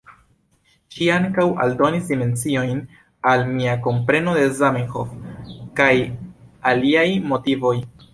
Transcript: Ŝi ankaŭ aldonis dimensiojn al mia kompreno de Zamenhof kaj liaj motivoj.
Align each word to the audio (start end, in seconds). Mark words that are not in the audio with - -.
Ŝi 0.93 1.07
ankaŭ 1.15 1.43
aldonis 1.65 2.07
dimensiojn 2.13 2.79
al 3.33 3.45
mia 3.49 3.75
kompreno 3.83 4.33
de 4.39 4.47
Zamenhof 4.61 5.13
kaj 5.81 5.91
liaj 6.81 7.05
motivoj. 7.35 7.75